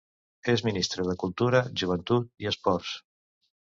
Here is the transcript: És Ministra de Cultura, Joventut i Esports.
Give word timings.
És 0.53 0.63
Ministra 0.67 1.05
de 1.11 1.15
Cultura, 1.25 1.63
Joventut 1.85 2.35
i 2.47 2.53
Esports. 2.57 3.01